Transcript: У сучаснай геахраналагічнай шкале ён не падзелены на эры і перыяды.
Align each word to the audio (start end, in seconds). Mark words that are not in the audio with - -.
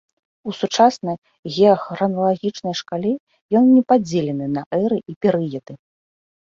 У 0.51 0.53
сучаснай 0.59 1.17
геахраналагічнай 1.57 2.75
шкале 2.81 3.13
ён 3.61 3.71
не 3.75 3.81
падзелены 3.95 4.45
на 4.59 4.67
эры 4.83 4.97
і 5.15 5.19
перыяды. 5.23 5.73